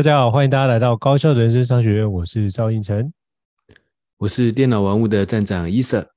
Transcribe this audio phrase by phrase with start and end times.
[0.00, 2.10] 大家好，欢迎大家来到高效人生商学院。
[2.10, 3.12] 我是赵应成，
[4.16, 6.10] 我是电脑玩物的站长伊瑟。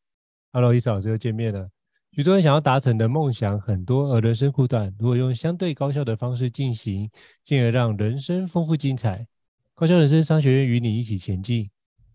[0.54, 1.68] Hello，伊瑟老师又见面了。
[2.14, 7.10] 许多人想要达成的梦想很多，而人生苦短，如果用相对高效的方式进行，
[7.42, 9.28] 进而让人生丰富精彩。
[9.76, 11.70] 高效人生商学院与你一起前进。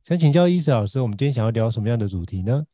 [0.04, 2.64] 想请教伊瑟老师，我们今天想要聊什么样的主题呢？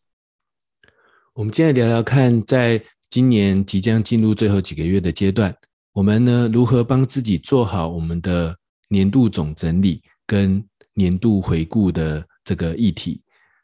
[1.32, 5.52] 我们今天聊聊看，在今年即将进入最后几个月的阶段，
[5.94, 8.56] 我们呢如何帮自己做好我们的。
[8.88, 13.20] 年度总整理跟年度回顾的这个议题，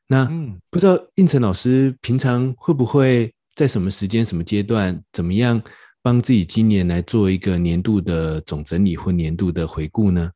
[0.06, 0.26] 那
[0.70, 5.62] 不知道应成老师平常会不会在什么时间、什么阶段，怎么样
[6.02, 10.30] 帮自己今年来做一个年度的总整理或年度的回顾呢？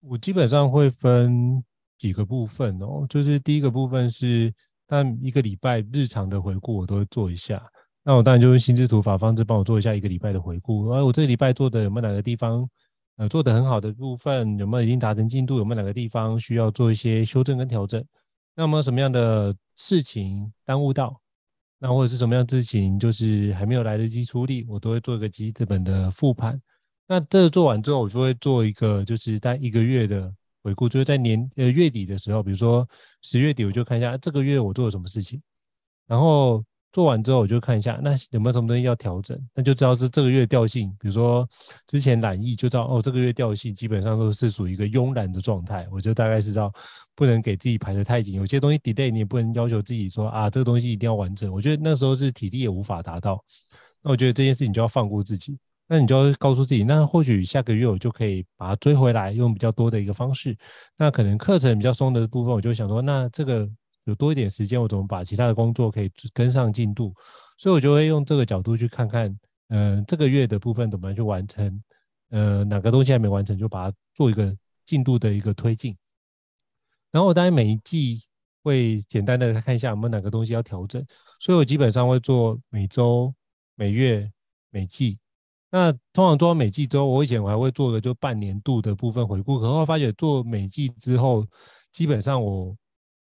[0.00, 1.62] 我基本上会分
[1.98, 4.50] 几个部分哦，就是第一个部分是，
[4.86, 7.62] 但一个礼拜日常的回顾我都会做一下，
[8.02, 12.66] 那我当然就用心智图法方式帮我做一下一个礼拜的回顾，而我这个礼拜做的有没有哪个地方？
[13.20, 15.58] 呃，做得很好的部分有没有已经达成进度？
[15.58, 18.02] 有没有哪个地方需要做一些修正跟调整？
[18.54, 21.20] 那么什么样的事情耽误到？
[21.78, 24.64] 那或者是什么样的事情就是还没有来得及处理？
[24.66, 26.58] 我都会做一个基本的复盘。
[27.06, 30.32] 那这做完之后，我就会做一个就是在一个月的
[30.62, 32.88] 回顾，就是在年呃月底的时候，比如说
[33.20, 35.42] 十月底，我就看一下这个月我做了什么事情，
[36.06, 36.64] 然后。
[36.92, 40.90] 做完之后，我就看一下，那有没有什么东西要调整，那就知道是这个月调性。
[40.98, 41.48] 比如说
[41.86, 45.86] 之前懒逸，就知道哦，这个月调性基本上都是属于一个慵懒的状态。
[45.92, 46.72] 我就大概是知道
[47.14, 51.52] 不能给自己排得太紧，有些东西 delay 你也不能要求自己说啊，这个东西一定要完整。
[51.52, 53.40] 我觉得那时候是体力也无法达到，
[54.02, 55.56] 那我觉得这件事情就要放过自己，
[55.86, 60.56] 那你就要告诉自己，那或许下个月我就可以把它追回来，用比较多的一个方式。
[60.96, 63.70] 那可能课程比较松的部分，我就想说，那这个。
[64.04, 67.14] 有多一点时间，我怎么把其他的工作可以跟上进度？
[67.58, 69.38] 所以我就会用这个角度去看看，
[69.68, 71.82] 嗯、这个月的部分怎么样去完成？
[72.30, 74.56] 呃，哪个东西还没完成，就把它做一个
[74.86, 75.94] 进度的一个推进。
[77.10, 78.22] 然后我当然每一季
[78.62, 81.04] 会简单的看一下我们哪个东西要调整，
[81.38, 83.32] 所以我基本上会做每周、
[83.74, 84.30] 每月、
[84.70, 85.18] 每季。
[85.70, 91.46] 那通常做每季之后，我以前我还会做个就半年度的部分回顾，可是我发觉做每季之后，
[91.92, 92.74] 基本上我。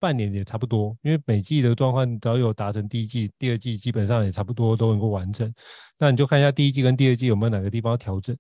[0.02, 5.54] 半年也差不多，因为每季的状况只要有达成第一季、第二季，基本上也差不多都能够完成。
[6.00, 8.36] 那你就看一下第一季跟第二季有没有哪个地方要调整。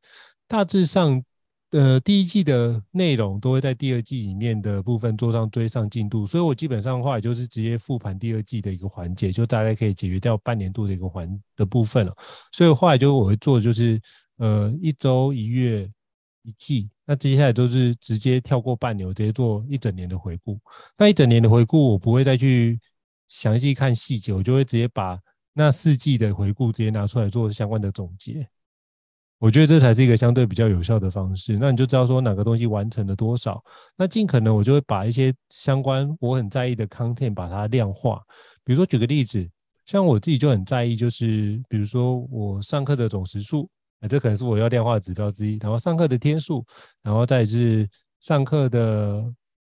[0.47, 1.23] 大致上，
[1.69, 12.17] 呃，第一季的内容都会在第二季里面的部分做上追上进度，所以我基本上的话也就是直接复盘第二季的一个环节，就大概可以解决掉半年度的一个环的部分了。
[12.51, 14.01] 所以后来就我会做就是，
[14.37, 15.87] 呃，一周、一月、
[16.41, 16.89] 一季。
[17.11, 20.57] 那接下来都是直接跳过半年，我直接做一整年的回顾。
[20.97, 22.79] 那一整年的回顾，我不会再去
[23.27, 25.19] 详细看细节，我就会直接把
[25.51, 28.47] 那四季的回顾直接拿出来做相关的总结。
[29.39, 31.57] 我觉得这才是一个相对比较有效的方式。
[31.59, 33.61] 那你就知道说哪个东西完成了多少。
[33.97, 38.21] 那尽可能我就会把一些相关我很在意的 content 把它量化。
[38.63, 39.45] 比如说举个例子，
[39.83, 43.69] 像我自己就很在意，就是比如说我上课的总时数。
[44.07, 46.65] 这可能是我要量化的指标之一，然后上课的天数，
[47.01, 47.89] 然后再是
[48.19, 49.23] 上课的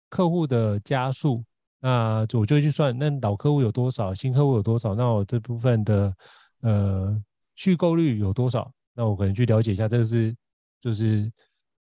[0.09, 1.45] 客户的家数，
[1.81, 6.15] 那我就去算，那老客户有多少，新客户有多少，那我这部分的
[6.61, 7.23] 呃
[7.55, 10.35] 续购率有多少，那我可能去了解一下，这个是
[10.81, 11.31] 就是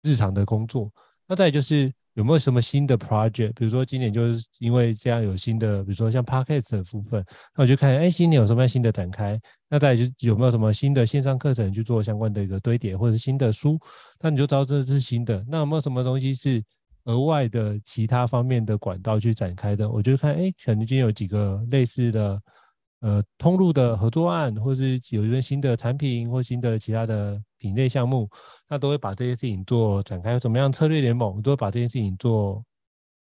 [0.03, 0.91] 日常的工作，
[1.27, 1.93] 那再就是。
[2.15, 3.53] 有没有什么新的 project？
[3.55, 7.25] 比如说今年就是因为这样有新的，比如说像 podcast 的部分，
[7.57, 9.39] 那我就看，哎，今年有什么样新的展开？
[9.69, 13.79] 那再就有没有什么新的线上课程去做相关的一个堆叠，或者是新的书？
[14.21, 15.45] 那你就知道这是新的。
[15.49, 16.63] 那有没有什么东西是
[17.05, 19.91] 额外的其他方面的管道去展开的？
[19.91, 22.41] 我就看，哎，可能今天有几个类似的。
[23.01, 28.29] 呃，通路的合作案，或是有一个新的产品或新的其他的品类项目，
[28.69, 30.39] 那都会把这些事情做展开。
[30.39, 32.65] 怎么样策略联盟，都会把这些事情做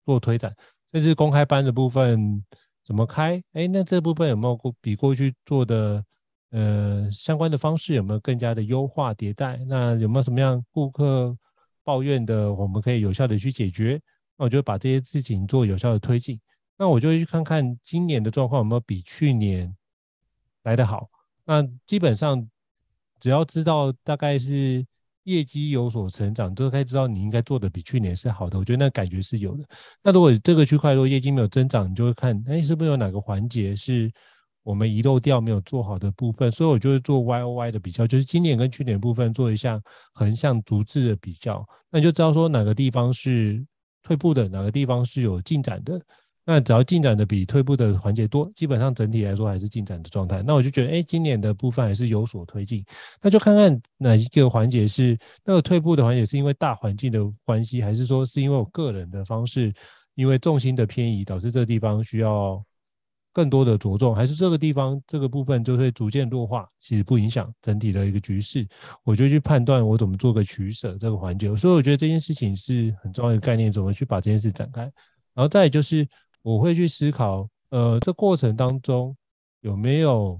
[0.05, 0.55] 做推展。
[0.93, 2.41] 甚至公开班的部分
[2.85, 3.43] 怎么开？
[3.51, 6.01] 哎，那这部分有没有过比过去做的
[6.51, 9.59] 呃相关的方式有没有更加的优化迭代？
[9.67, 11.37] 那有没有什么样顾客
[11.83, 13.99] 抱怨的，我们可以有效的去解决？
[14.37, 16.39] 那我就把这些事情做有效的推进。
[16.77, 19.75] 那我就去看看今年的状况有没有比去年
[20.63, 21.09] 来得好。
[21.45, 22.47] 那基本上
[23.19, 24.85] 只要知道大概是
[25.23, 28.57] 业绩有所成长，都该知道你应该做的比去年是好的。
[28.59, 29.65] 我觉得那感觉是有的。
[30.03, 34.11] 那如果这个区块如果业绩没有增长，你就会看，哎，是不是有哪个环节是
[34.63, 36.51] 我们遗漏掉没有做好的部分？
[36.51, 39.81] 所以我就会做 Y O Y 的比较，就是今年跟去年部分做一下
[40.13, 43.65] 横向逐字的比较，那你就知道说哪个地方是
[44.03, 45.99] 退步的，哪个地方是有进展的。
[46.49, 50.41] 那只要进展的比退步的环节多，基本上整体来说还是进展的状态。
[50.41, 52.85] 那我就觉得，哎，今年的部分还是有所推进。
[53.21, 59.73] 那就看看哪一个环节是那个退步的环节，是因为大环境的关系，还是说是因为我个人的方式，
[60.15, 62.63] 因为重心的偏移导致这个地方需要
[63.33, 68.65] 更多的着重，还是这个地方这个部分就会逐渐弱化，其实不影响整体的一个局势。
[69.03, 71.53] 我就去判断我怎么做个取舍这个环节。
[71.57, 74.83] 所以我觉得这件事情是很重要的概念，怎么去把这件事展开。
[75.33, 76.07] 然后再就是。
[76.47, 79.13] 我会去思考，呃，这过程当中
[79.59, 80.39] 有没有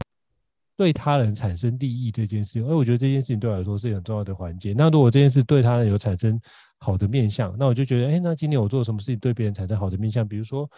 [0.78, 2.66] 对他人产生利益这件事情。
[2.66, 4.72] 而我觉得这件事情对我来说是很重要的环节。
[4.72, 6.40] 那如果这件事对他人有产生
[6.78, 10.26] 好的面向，那我就觉得，哎，那今天我做了什么事情对别人产生好的面向？
[10.26, 10.70] 比如说，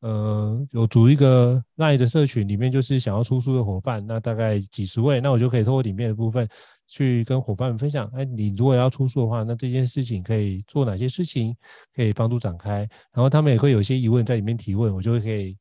[0.00, 6.48] 呃，有组一个 LINE 的社群，里面就是想要出书的伙伴，那大概几十位，那我就可以透过里面的部分。
[6.88, 11.52] 去跟伙伴们分享，哎，你如果要出书的话，那这件事情可以做哪些事情，
[11.92, 12.88] 可以帮助展开。
[13.12, 15.58] 然后他们也会有一些疑问在里面提问，我就会可以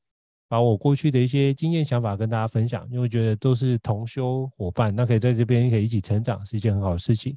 [0.48, 7.36] 把我过去的一些经验想法跟大家分享，因为觉得都是同修伙伴，那可以在这边可以一起成长，是一件很好的事情。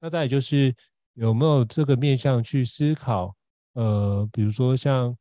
[0.00, 0.74] 那再来就是
[1.12, 3.36] 有没有这个面向去思考，
[3.74, 5.14] 呃，比如说像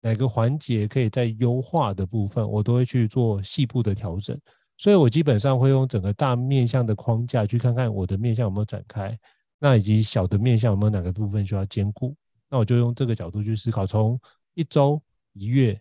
[0.00, 4.38] 哪个环节可以在优化的部分，我都会去做细部的调整。
[4.76, 9.18] 所以我基本上会用整个大面向的框架去看看我的面向有没有展开，
[9.58, 12.14] 那以及小的面向有没有哪个部分需要兼顾，
[12.48, 14.20] 那我就用这个角度去思考，从
[14.54, 15.02] 一周、
[15.32, 15.80] 一月、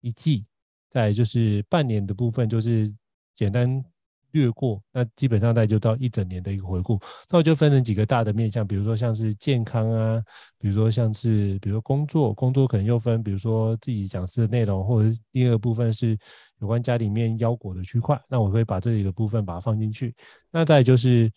[0.00, 0.46] 一季，
[0.88, 2.90] 再就是半年的部分，就是
[3.34, 3.84] 简单。
[4.32, 7.00] 略过，那基本上大概就到一整年的一个回顾。
[7.30, 10.22] 那我就分成几个大的面向，比如说像是健康啊，
[10.58, 16.18] 比如说像是比如说工作，工作可能又分，比如说自己讲师的内容，或者是第二个部分是
[16.60, 18.20] 有关家里面腰果的区块。
[18.28, 20.14] 那我会把这几个部分把它放进去。
[20.50, 21.30] 那再就是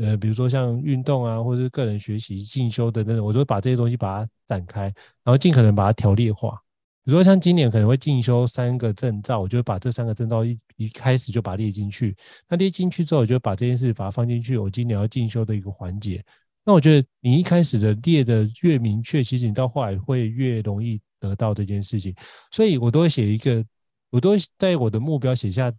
[0.00, 4.84] 呃，比如说像运动啊，或者是个人学习进修等等，我就会把这些东西把它展开，
[5.24, 6.60] 然后尽可能把它条列化。
[7.04, 12.16] 比如说像今年可能会进修三个证照，我就会把这三个证照一一开始就把它列进去。
[12.48, 14.56] 那列进去之后，我就把这件事把它放进去。
[14.56, 16.24] 我今年要进修的一个环节。
[16.64, 22.14] 那我觉得你一开始的列的越明确，其实你到后来会越容易得到这件事情。
[22.50, 23.64] 所以我都会写一个，
[24.10, 25.72] 我都会在我的目标写下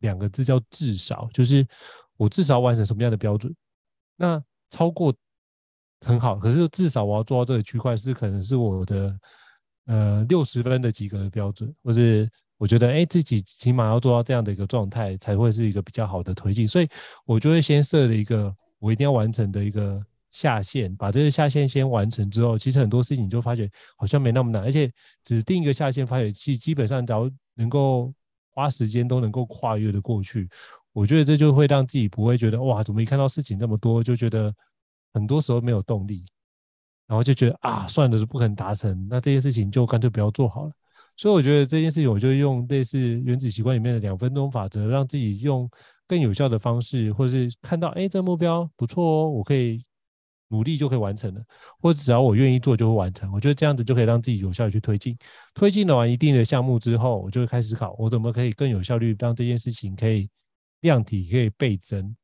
[0.00, 1.66] 两个字叫至少，就是
[2.16, 3.54] 我至少完成什么样的标准。
[4.16, 5.14] 那超过
[6.00, 9.18] 很好，可是至少我要做到这个区块是可能是我的。
[9.86, 16.68] 呃，六十分的及格的标准，或是我觉得，哎，自己起码要做到这样的一个状态，才会是一个比较好的推进。
[16.68, 16.86] 所以，
[17.24, 19.98] 我就会先设了一个我一定要完成的一个
[20.30, 23.66] 下限，把这个下限先完成之后，其实很多事情就发觉
[23.96, 24.92] 好像没那么难，而且
[25.24, 28.12] 只定一个下限，发觉其基本上只要能够
[28.50, 30.46] 花时间都能够跨越的过去。
[30.92, 34.54] 我觉得这就会让自己不会觉得哇，怎么一看到事情这么多，就觉得
[35.14, 36.26] 很多时候没有动力。
[37.06, 40.72] 然后就觉得啊，算了，是不可能达成，那这些事情就干脆不要做好了。
[41.20, 45.68] 所以我觉得这件事情，我就用类似《原子习惯》里面的两分钟法则，让自己用
[46.06, 49.84] 更有效的方式，或是看到哎，这目标不错哦，我可以
[50.48, 51.42] 努力就可以完成了，
[51.78, 53.30] 或者只要我愿意做就会完成。
[53.34, 55.14] 我觉得这样子就可以让自己有效的去推进。
[55.52, 60.26] 推进完一定的项目之后，我就会开始考，我怎么可以更有效率，让这件事情可以
[60.80, 62.16] 量体可以倍增。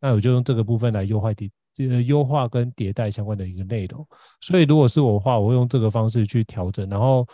[0.00, 1.50] 那我就用这个部分来优化点。
[1.78, 4.06] 呃，优化跟迭代相关的一个内容，
[4.40, 7.26] 所以如果是我的话，我会用这个方式去调整，然后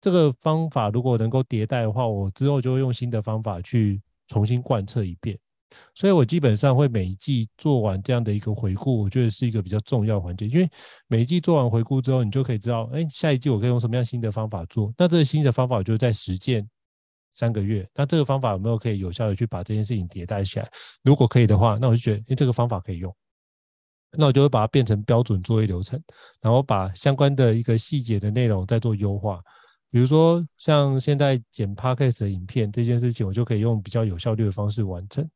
[0.00, 5.38] 这个方法如果能够迭代的话，我之后就会用新的方法去重新贯彻一遍。
[5.94, 10.68] 所以我基本上会每一季做完这样的一个回顾，我觉得是一个比较重要环节，因为
[11.06, 14.92] 每一季做完回顾之后，你就可以知道，哎，下一季我可以用什么样新的方法做。
[14.98, 16.68] 那这个新的方法就是在实践
[17.32, 20.68] 三个月，那这个方法有没有可以有效的去把这件事情迭代起来？
[21.04, 23.14] 如果可以的话，那我就觉得，哎，这个方法可以用。
[24.18, 26.02] 那我就会把它变成标准作业流程，
[26.40, 29.40] 然后把相关的一个细节的内容再做优化。
[29.90, 35.28] 比如说像现在剪 Podcast 的影片这件事情，我就可以用比较有效率的方式完成。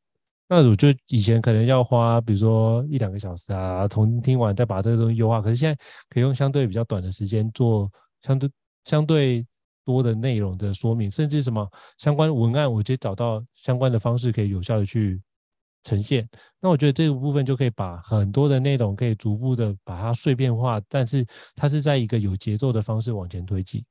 [0.47, 5.41] 那我就以前可能要花，比如说一两个小时啊，从听完再把这个东西优化。
[5.41, 8.49] 可是现在可以用相对比较短的时间做相对
[8.83, 9.45] 相对
[9.83, 15.21] 多的内容的说明，甚至什么相关文案，我就找到相关的方式可以有效的去。
[15.87, 16.27] 呈现，
[16.59, 21.23] 那我觉得这个部分就可以把很多的内容可以逐步的把它碎片化，但是
[21.55, 23.85] 它是在一个有节奏的方式往前推进。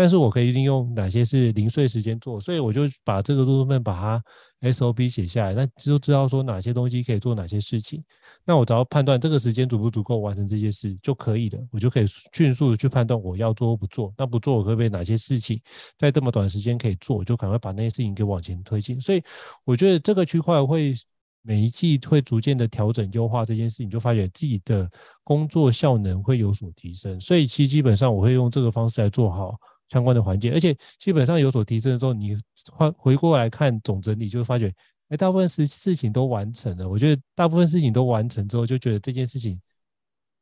[0.00, 4.24] 但是我可以利用哪些是零碎时间做，所以我就把这个部分把它
[4.62, 8.02] SOP 写下来，那就知道说哪些东西可以做哪些事情。
[8.46, 14.10] 那我只要判断这个时间足不足够完成这些事就可以了，我就可以迅速的去判断我要做或不做。
[14.16, 15.60] 那不做，我可不可以哪些事情
[15.98, 18.98] 在这么短时间可以做，就赶快把那些事情给往前推进。
[18.98, 19.22] 所以
[19.66, 20.94] 我觉得这个区块会
[21.42, 24.90] 每一季会逐渐的调整优化这件事情，就发觉自己的
[25.24, 27.20] 工作效能会有所提升。
[27.20, 29.54] 所以其实基本上我会用这个方式来做好
[29.90, 32.34] 相关的环节，而且基本上有所提升的时候，你
[32.72, 34.72] 换回过来看总整理，就会发觉。
[35.08, 36.88] 哎，大部分事事情都完成了。
[36.88, 39.60] 我觉得大部分事情都完成之后，就觉得这件事情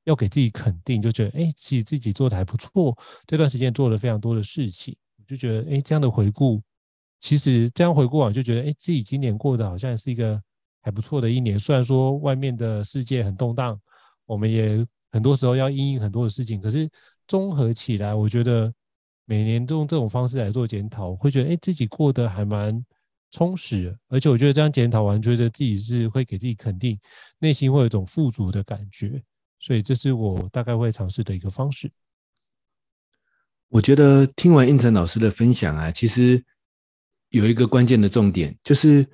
[0.05, 2.95] 要给自己肯定，就觉得哎，其实自己做的还不错。
[3.27, 6.61] 这段时间做了非常多的事情，我就觉得哎，这样的回顾，
[7.23, 10.39] 其实这样回顾啊就觉得哎，自己今年过得好像是一个
[10.83, 11.59] 还不错的一年。
[11.59, 13.81] 虽然说外面的世界很动荡，
[14.27, 16.87] 我们也很多时候要因应很多的事情，可是
[17.27, 18.71] 综合起来，我觉得
[19.29, 22.83] 每年都用这种方式来做检讨，会觉得哎，自己过得还蛮。
[23.31, 26.99] 充实，而且我觉得这样检讨完，觉得自己是会给自己肯定，
[27.39, 29.23] 内心会有一种富足的感觉，
[29.59, 31.93] 所以这是我大概会尝试的一个方式。
[33.69, 36.43] 我觉得听完应成老师的分享啊，其实
[37.29, 39.07] 有一个关键的重点，就是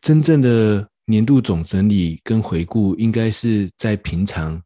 [0.00, 4.62] 真正的年度总整理跟回顾，应该是在平常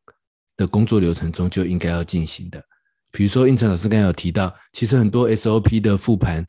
[0.58, 2.62] 的工作流程中就应该要进行的。
[3.10, 6.44] 比如说，应成老师刚才有提到，其实很多 SOP 的复盘。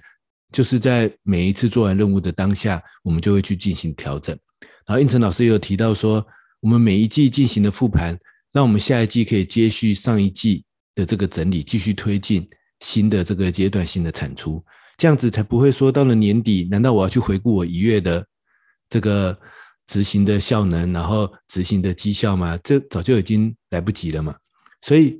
[0.51, 4.37] 就是在每一次做完任务的当下，我们就会去进行调整。
[4.85, 6.21] 然后应成老师也有提到说，
[6.59, 8.19] 我们每一季进行的复盘，
[8.51, 12.45] 让我们下一季可以接续上一季的这个整理，继续推进
[12.81, 14.61] 新的这个阶段性的产出，
[14.97, 18.27] 这样子才不会说到了年底，难道我要去回顾我一月的
[18.89, 19.39] 这个
[19.87, 22.59] 执行的效能，然后执行的绩效吗？
[22.61, 24.35] 这早就已经来不及了嘛。
[24.81, 25.17] 所以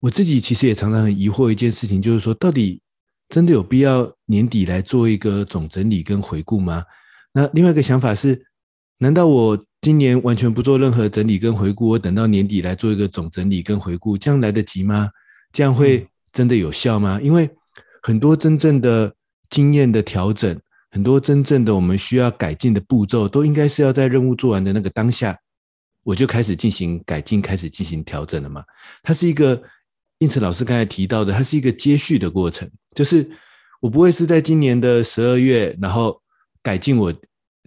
[0.00, 2.82] 我自己其实也常常很疑惑一件事情，就是说到底。
[3.32, 6.82] 真的有必要年底来做一个总整理跟回顾吗？
[7.32, 8.44] 那另外一个想法是，
[8.98, 15.08] 难道我今年完全不做任何整理跟回顾，我等到年底来做一个总整理跟回顾，这样来得及吗？
[15.52, 17.20] 这样会真的有效吗？
[17.22, 17.48] 因为
[18.02, 19.14] 很多真正的
[19.48, 25.38] 经验的调整，很多真正的我们需要改进的步骤，都应该是要在任务做完的那个当下，
[26.02, 28.64] 我就开始进行改进，开始进行调整了嘛。
[29.04, 29.62] 它是一个。
[30.20, 33.26] 胤丞老师刚才提到的，它是一个接续的过程，就是
[33.80, 36.20] 我不会是在今年的十二月，然后
[36.62, 37.12] 改进我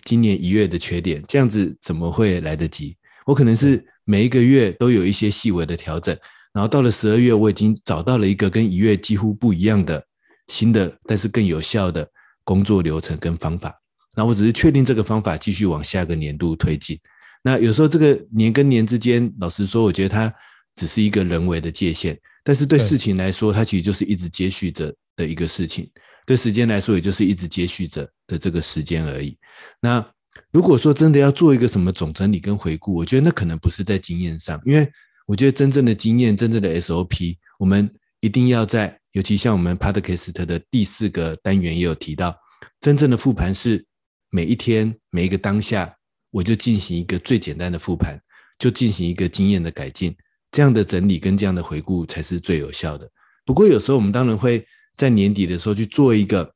[0.05, 2.95] 今年一月的缺点，这样子怎么会来得及？
[3.25, 6.15] 我可能是每一个月都有一些细微的调整，
[6.53, 10.05] 然后到了十二月，我已经找到了一个跟一月几乎不一样的
[10.49, 12.07] 新的，但是更有效的
[12.43, 13.73] 工作流程跟方法。
[14.15, 16.99] 那我只是确定这个方法，继续往下个年度推进。
[17.41, 20.31] 那有时候这个年跟年之间，老实说，我觉得它
[20.75, 22.15] 只是一个人为的界限。
[22.43, 25.85] 但是对事情来说，它其实就是一直接续着的一个事情；
[26.25, 29.37] 对时间来说，也就是一直接续着的这个时间而已。
[29.79, 30.05] 那
[30.51, 34.91] 如果说真的要做一个什么总整理跟回顾，我觉得那可能不是在经验上，因为
[35.25, 42.35] 我觉得真正的经验、真正的 SOP，我们一定要在，尤其像我们 Podcast 的第四个单元也有提到，
[42.81, 43.85] 真正的复盘是
[44.29, 45.95] 每一天每一个当下，
[46.29, 48.19] 我就进行一个最简单的复盘，
[48.59, 50.13] 就进行一个经验的改进。
[50.53, 53.09] 这样的整理跟这样的回顾才是最有效的。
[53.43, 56.53] 不过有时候我们当然会在年底的时候去做一个，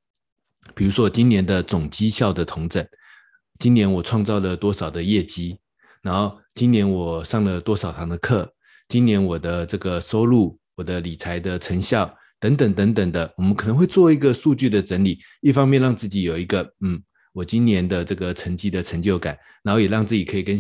[0.76, 2.88] 比如说今年的总绩效的统整，
[3.58, 5.58] 今年我创造了多少的业绩，
[6.04, 8.54] 然后今年我上了多少堂的课，
[8.88, 17.02] 今年我的这个收入、我的理财的成效等等等等的，我们可能会做一个数据的整理，一方面让自己有一个嗯，
[17.34, 20.56] 我今年的这个成绩的成就感，然后也让自己可以跟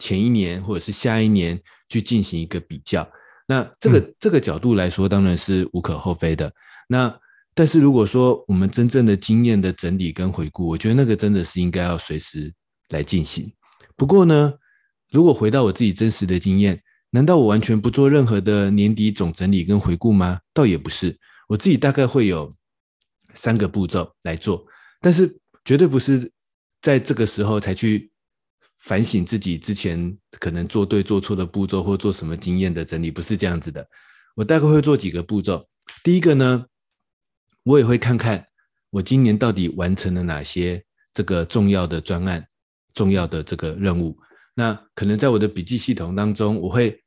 [0.00, 1.60] 前一年或者是下一年。
[1.92, 3.04] 去进行一个比较，
[3.48, 6.48] 那这个、嗯、这个角度来说，当然是无可厚非的。
[6.86, 7.12] 那
[7.52, 12.54] 但是如果说我们真正的经验的整理跟回顾，我觉得那个真的是应该要随时
[12.90, 13.52] 来进行。
[13.96, 14.54] 不过呢，
[15.10, 16.80] 如果回到我自己真实的经验，
[17.10, 20.38] 难道我完全不做任何的年底总整理跟回顾吗？
[20.54, 22.54] 倒也不是，我自己大概会有
[23.34, 24.64] 三个步骤来做，
[25.00, 26.30] 但是绝对不是
[26.80, 28.08] 在这个时候才去。
[28.80, 33.86] 反省自己之前可能做对做错的步骤，或做什么经验的整理，不是这样子的。
[34.34, 35.68] 我大概会做几个步骤。
[36.02, 36.66] 第一个呢，
[37.62, 38.46] 我也会看看
[38.90, 40.82] 我今年到底完成了哪些
[41.12, 42.46] 这个重要的专案、
[42.94, 44.18] 重要的这个任务。
[44.54, 47.02] 那可能在我的笔记系统当中，我会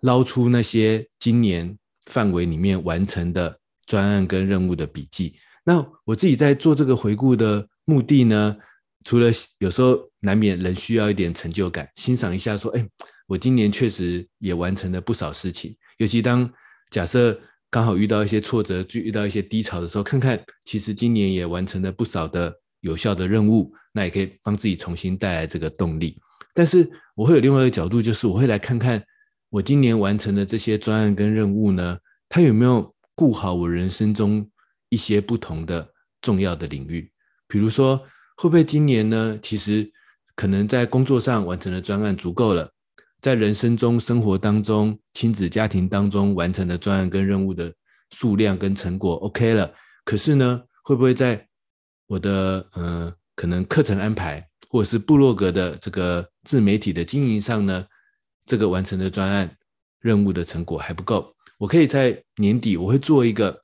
[0.00, 5.34] 捞出那些今年范围里面完成的专案跟任务的笔记。
[5.64, 8.56] 那我自己在做这个回顾的目的呢，
[9.04, 12.86] 除了有时候难免人需要一点成就感，欣赏一下说，哎，
[13.26, 15.76] 我今年确实也完成了不少事情。
[15.98, 16.50] 尤其当
[16.90, 17.38] 假设
[17.70, 26.20] 刚好遇到一些挫折，就遇到一些低潮的时候，看看其实今年也完成了不少的有效的任务，那也可以帮自己重新带来这个动力。
[26.54, 29.02] 但是我会有另外一个角度，就是我会来看看
[29.50, 31.98] 我今年完成的这些专案跟任务呢，
[32.28, 34.50] 它有没有顾好我人生中
[34.88, 35.88] 一些不同的
[36.22, 37.10] 重要的领域，
[37.46, 37.96] 比如说
[38.36, 39.88] 会不会今年呢，其实
[40.38, 42.70] 可能在工作上完成的专案足够了。
[43.20, 47.74] 在人生中、生活当中、亲子家庭当中完成的专案跟任务的
[48.10, 51.44] 数量跟成果 OK 了，可是呢，会不会在
[52.06, 57.84] 我的呃可能课程安排或者是部落格的这个自媒体的经营上呢，
[58.46, 59.52] 这个完成的专案
[59.98, 61.34] 任务的成果还不够？
[61.58, 63.60] 我可以在年底我会做一个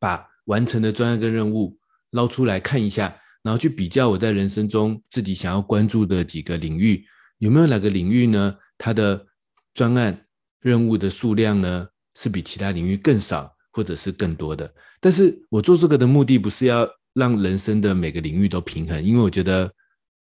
[0.00, 1.78] 把完成的专案跟任务
[2.10, 7.04] 捞出来看一下，然后去比较我在人生中自己想要关注的几个领域，
[7.38, 8.56] 有没有哪个领域呢？
[8.78, 9.24] 它的
[9.74, 10.26] 专案
[10.60, 14.74] 任务的数量呢，是比其他领域更少，或者是更多的。
[14.98, 19.70] 但是我做这个的目的不是要让人生的每个领域都平衡，因为我觉得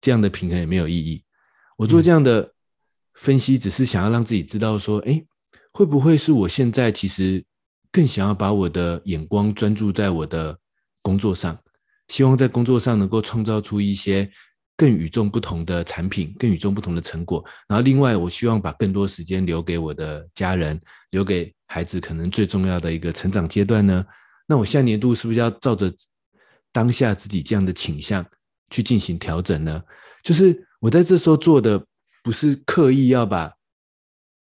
[0.01, 1.24] 这样的平衡也没有意义。
[1.77, 2.53] 我做这样的
[3.13, 5.25] 分析，只是想要让自己知道说，哎、嗯，
[5.72, 7.44] 会不会是我现在其实
[7.89, 10.60] 更想要把我的眼光专注在我的
[11.01, 11.58] 工作上，
[12.07, 14.29] 希望在工作上能够创造出一些。
[14.75, 17.45] 更与众不同的产品，更与众不同的成果。
[17.67, 20.81] 然后，另外，我希望把更多时间留给我的家人，
[21.12, 24.03] 留给孩子，可能最重要的一个成长阶段呢。
[24.48, 25.93] 那我下年度是不是要照着
[26.72, 28.25] 当下自己这样的倾向
[28.72, 29.79] 去进行调整呢？
[30.24, 31.86] 就是我在这时候做的，
[32.24, 33.53] 不是刻意要把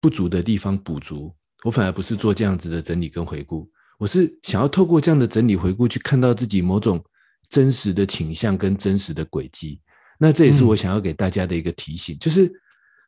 [0.00, 7.04] 不足的地方补足，我反而不是做这样子的整理跟回顾，我是想要透过这样的整理回顾，去看到自己某种
[7.50, 9.78] 真实的倾向跟真实的轨迹。
[10.18, 12.50] 那这也是我想要给大家的一个提醒，嗯、就是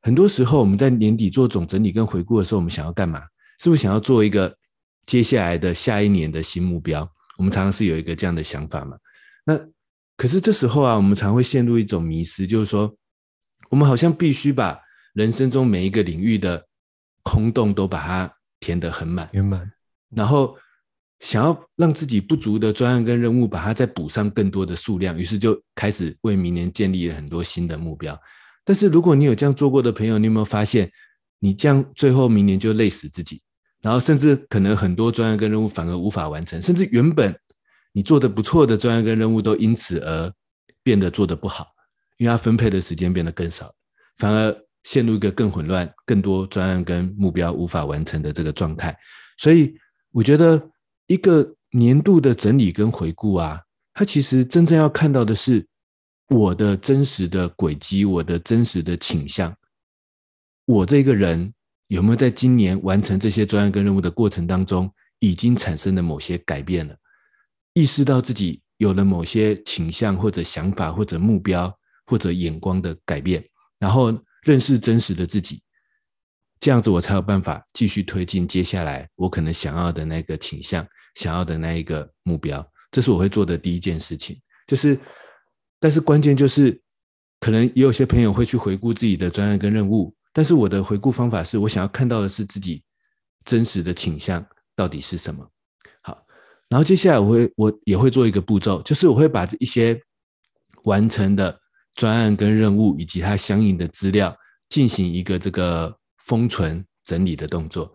[0.03, 3.23] 很多时候我们在年底做总整理跟回顾的时候，我们想要干嘛？
[3.61, 4.55] 是不是想要做一个
[5.07, 7.09] 接下来的下一年的新目标？
[7.39, 8.97] 我们常常是有一个这样的想法嘛。
[9.45, 9.59] 那
[10.17, 12.95] 可是这时候啊，我们常会陷入一种迷失，就是说，
[13.71, 14.79] 我们好像必须把
[15.15, 16.67] 人生中每一个领域的
[17.23, 19.71] 空洞都把它填得很满，填满，
[20.11, 20.57] 然后。
[21.23, 28.19] 想要让自己不足的专案跟任务，把它再补上更多的数量，于是就开始为明年建立了很多新的目标。
[28.65, 30.91] 但是如果你有这样做过的朋友，你有没有发现，
[31.39, 33.41] 你这样最后明年就累死自己，
[33.81, 37.33] 然后甚至可能很多专案跟任务反而无法完成，甚至原本
[37.93, 40.33] 你做的不错的专案跟任务都因此而
[40.83, 41.69] 变得做得不好，
[42.19, 43.73] 因为它分配的时间变得更少，
[44.17, 48.99] 反而陷入一个更混乱、更多专案跟目标无法完成的这个状态。
[49.39, 49.73] 所以
[50.11, 50.61] 我觉得。
[51.13, 53.61] 一个年度的整理跟回顾啊，
[53.93, 55.67] 它其实真正要看到的是
[56.31, 59.55] 我的真实的轨迹，我的真实的倾向。
[60.65, 61.53] 我这个人
[61.89, 66.97] 有没有在今年完成这些专案跟任务的过程当中，已经产生了某些改变了？
[67.75, 71.71] 意识到自己有了某些倾向或者想法或者目标
[72.07, 73.45] 或者眼光的改变，
[73.79, 75.63] 然后认识真实的自己。
[76.59, 84.41] 这样子我才有办法继续推进接下来我可能想要的那个倾向，想要的那一个目标，这是我会做的第一件事情。
[84.67, 84.99] 就是，
[85.79, 86.81] 但是关键就是，
[87.41, 92.83] 可能也有些朋友会去回顾自己的专案跟任务，但是我的回顾方法是我想要看到的是自己
[93.45, 94.45] 真实的倾向
[94.75, 95.47] 到底是什么。
[96.03, 96.25] 好，
[96.69, 100.01] 然后接下来我会我也会做一个步骤，就是我会把一些
[100.85, 101.59] 完成的
[101.95, 104.37] 专案跟任务以及它相应的资料
[104.69, 105.97] 进行一个这个。
[106.27, 107.93] 封存整理的动作，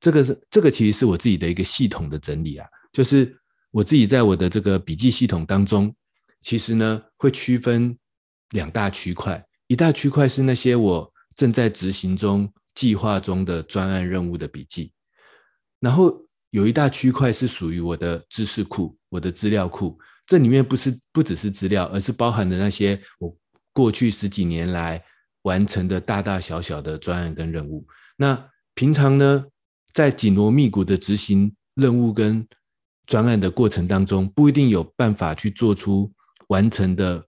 [0.00, 3.36] 这个是这个其实是我自己的一个系统的整理啊，就是
[3.70, 5.94] 我自己在我的这个笔记系统当中，
[6.40, 7.96] 其实呢会区分
[8.50, 14.92] 两大区块，一大区块是那些我正在执行中、计划中的专案任务的笔记，
[15.80, 16.16] 然后
[16.50, 23.36] 有一大区块是属于我的知识库、我的资料库，这里面不是不只是资料，而是包含的那些我
[23.72, 25.02] 过去十几年来。
[25.42, 29.46] 完成的大大小小的专案跟任务，那平常呢，
[29.98, 32.46] 在紧锣密鼓的执行任务跟
[33.04, 36.08] 专案的过程当中，不一定有办法去做出
[36.50, 37.26] 完成的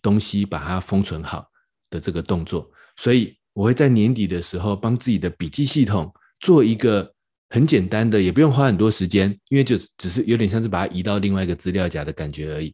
[0.00, 1.44] 东西，把它封存好
[1.90, 2.70] 的这个动作。
[2.96, 7.12] 所以我会在年底的时候，帮自己的笔记系统做一个
[7.48, 12.72] 很简单的，也不用花很多时间，因为就只是有点像是把它移到另外一个资料夹的感觉而已，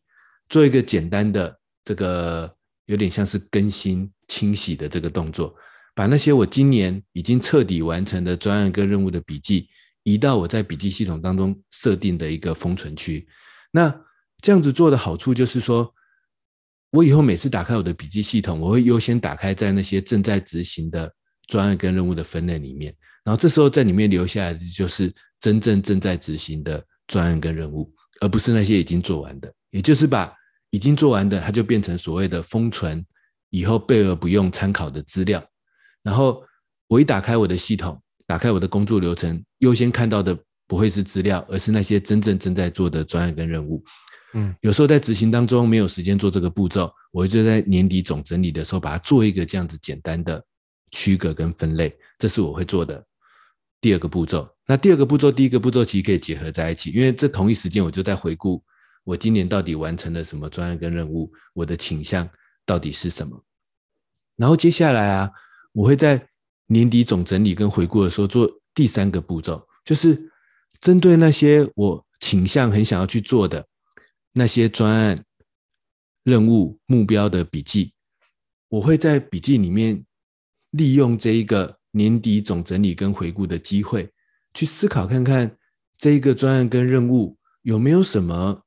[0.50, 2.54] 做一个简单的这个。
[2.86, 5.54] 有点像是更新清洗的这个动作，
[5.94, 9.68] 把那些我今年已经彻底完成的专案跟任务的笔记
[10.04, 13.26] 移到我在笔记系统当中设定的一个封存区。
[13.70, 13.94] 那
[14.40, 15.94] 这样子做的好处就是说，
[16.90, 21.12] 我以后每次打开我的笔记系统，我会优先打开在那些正在执行的
[21.46, 22.94] 专案跟任务的分类里面。
[23.22, 29.52] 然后这时候在里面留下来的就是真正正在执行的专案跟任务，而不是那些已经做完的。
[29.70, 30.34] 也就是把
[30.70, 33.04] 已经做完的，它就变成所谓的封存，
[33.50, 35.42] 以后备而不用参考的资料。
[36.02, 36.44] 然后
[36.88, 40.36] 我一打开我的系统，打开我的工作流程，优先看到的
[40.66, 43.84] 不会是资料，而是那些真正正在做的专案跟任务。
[44.34, 50.42] 嗯，有时候在执行当中没有时间做这个步骤，我就在年底总整理的时候，把它做一个这样子简单的
[50.90, 53.04] 区隔跟分类，这是我会做的
[53.80, 54.48] 第二个步骤。
[54.66, 58.62] 那第二个步骤，第一个步骤其实可以结合在一起，因为这同一时间我就在回顾
[59.04, 62.26] 我今年到底完成了什么专案跟任务，我的倾向
[62.64, 63.44] 到底是什么。
[64.36, 65.30] 然后接下来啊，
[65.72, 66.28] 我会在
[66.66, 70.30] 年底总整理跟回顾的时候做第三个步骤，就是
[70.80, 73.66] 针对那些我倾向很想要去做的。
[74.34, 75.24] 那些专案、
[76.22, 77.92] 任务、目标的笔记，
[78.68, 80.06] 我会在笔记里面
[80.70, 84.10] 利用这一个年底总整理跟回顾的机会，
[84.54, 85.58] 去思考看看
[85.98, 88.62] 这一个专案跟任务有没有什么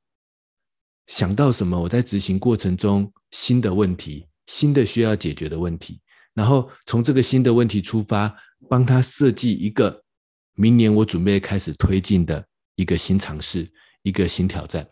[1.08, 6.00] 想到什么我在执行过程中新的问题、新的需要解决的问题，
[6.36, 8.30] 然后从这个新的问题出发，
[8.68, 10.04] 帮他设计一个
[10.54, 13.66] 明年我准备开始推进的一个新尝试、
[14.02, 14.86] 一个新挑战。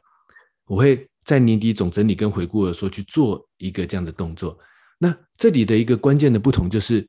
[0.64, 4.59] 我会在年底总整理跟回顾的时候去做一个这样的动作。
[4.98, 7.07] 那这里的一个关键的不同就是，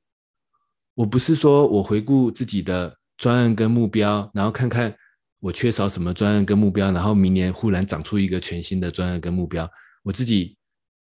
[0.95, 4.93] 我不是说我回顾自己的专案跟目标，然后看看
[5.39, 9.69] 我缺少什么专案跟目标，然后明年忽然长出一个全新的专案跟目标。
[10.03, 10.57] 我自己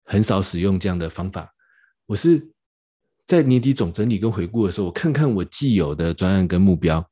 [0.06, 1.54] 很少使用这样的方法。
[2.06, 2.50] 我是
[3.30, 7.08] 在年底总整理跟回顾的时候，我看看我既有的专案跟目标，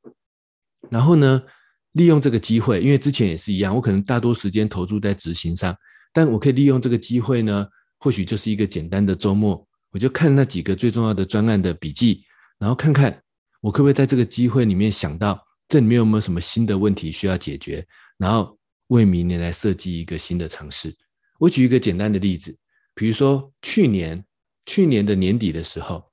[0.90, 1.44] 然后呢，
[1.92, 5.78] 利用这个机会，因为之前也是一样，我可能大多时间投注在执行上，
[6.12, 7.68] 但我可以利用这个机会呢，
[8.00, 12.24] 或许就是一个简单的周末，我就看那几个最重要的专案的笔记，
[12.58, 13.22] 然后看看
[13.62, 17.86] 我可不可以在这个机会里面想到这里面有没有什么新的问题需要解决，
[18.18, 20.92] 然后为明年来设计一个新的尝试。
[21.38, 22.58] 我举一个简单的例子，
[22.96, 24.26] 比如说去年
[24.68, 26.04] 去年的年底的时候，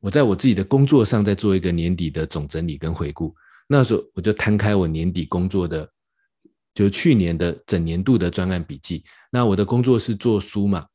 [0.00, 3.34] 我在我自己的工作上在做一个年底的总整理跟回顾。
[3.68, 5.88] 那时候我就摊开我年底工作的，
[6.74, 9.04] 就是去年的整年度的专案笔记。
[9.30, 10.86] 那我的工作是做书嘛，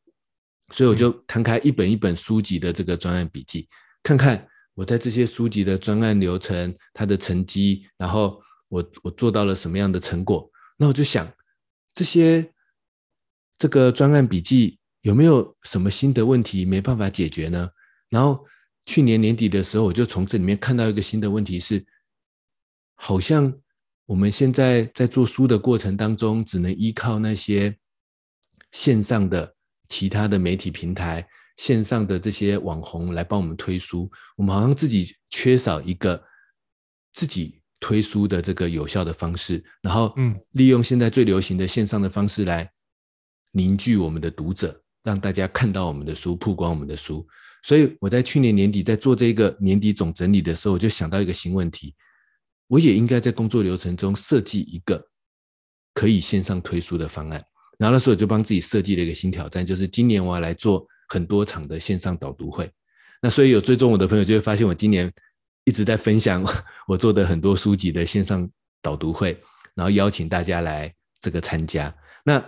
[0.74, 3.68] 所以我就摊开一本一本书籍的这个专案笔记，
[4.04, 10.52] 看看我在这些书籍的专案流程、它的成绩，然后我我做到了什么样的成果。
[10.78, 11.32] 那我就想，
[11.96, 12.54] 这些
[13.58, 17.70] 这个专案笔记有没有什么新的问题没办法解决呢？
[18.10, 18.46] 然后
[18.86, 21.86] 去年年底的时候，我就从这里面看到一个新的问题是。
[23.02, 23.58] 好像
[24.06, 27.74] 我们现在在做书的过程当中，只能依靠那些
[28.74, 29.56] 线上的
[29.88, 34.12] 其他的媒体平台、线上的这些网红来帮我们推书。
[34.36, 36.22] 我们好像自己缺少一个
[37.14, 42.70] 自己推书的这个有效的方式，然后嗯，利用现在最流行的线上的方式来
[43.52, 47.26] 凝聚我们的读者，让大家看到我们的书，曝光我们的书。
[47.64, 51.94] 所以我在去年年底在做这个年底总整理的时候，我就想到一个新问题。
[52.68, 55.04] 我也应该在工作流程中设计一个
[55.94, 57.44] 可以线上推书的方案。
[57.78, 62.70] 然后那时候我就帮自己设计了一个新挑战，就是今年我要来做很多场的线上导读会。
[63.22, 65.12] 那所以有追踪我的朋友就会发现，我今年
[65.66, 66.46] 一直在分享
[66.88, 68.50] 我做的很多书籍的线上
[68.82, 69.38] 导读会，
[69.76, 71.94] 然后邀请大家来这个参加。
[72.24, 72.42] 那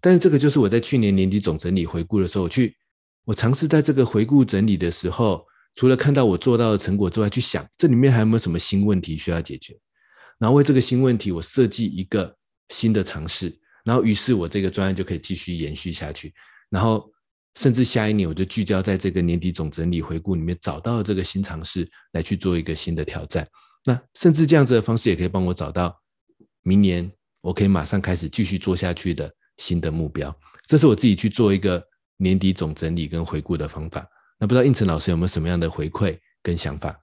[0.00, 2.76] 但是这个就是我在去年年底总整理回顾的时候，我去
[3.24, 5.46] 我尝试在这个回顾整理的时候。
[5.74, 9.78] 除了看到我做到的成果之外，去想这里面还有没有什么新问题需要解决，
[10.36, 12.34] 然后为这个新问题我设计一个
[12.70, 16.34] 新的尝试，然后于是我这个专案就可以继续延续下去，
[16.68, 17.08] 然后
[17.54, 23.46] 甚至下一年我就聚焦在这个年底总整理回顾里面找到这个新尝试来去做一个新的挑战，
[23.84, 25.96] 那甚至这样子的方式也可以帮我找到
[26.62, 27.08] 明年
[27.40, 30.34] 我可以马上开始继续做下去的新的目标，
[30.66, 31.84] 这是我自己去做一个
[32.16, 34.04] 年底总整理跟回顾的方法。
[34.40, 36.98] 那不知道应成老师有没有什么样的回馈跟想法？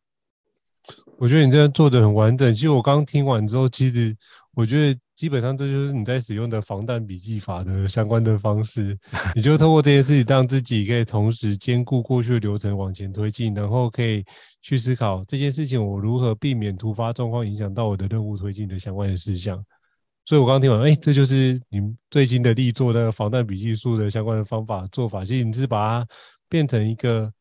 [1.17, 2.53] 我觉得你这样做的很完整。
[2.53, 4.15] 其实我刚听完之后，其实
[4.53, 8.97] 我觉得基本上这就是你在使用的防弹笔记法的相关的方式。
[9.33, 14.23] 你就通过这件事情，让自己可以同时兼顾过去的流程往前推进，然后可以
[14.61, 19.63] 去思考这件事情我如何避免突发状况影响到我的任务推进的相关的事项。
[20.25, 25.23] 所以我刚刚听完，哎，这就是你最近的力做那个防弹笔记术的相关的方法做法。
[25.23, 26.07] 其实你是把它。
[26.47, 27.33] 变成一个